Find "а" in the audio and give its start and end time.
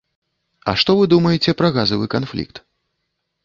0.71-0.75